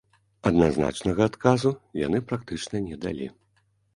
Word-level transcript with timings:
Адназначнага 0.51 1.21
адказу 1.31 1.71
яны 2.07 2.21
практычна 2.31 2.83
не 2.89 2.95
далі. 3.07 3.27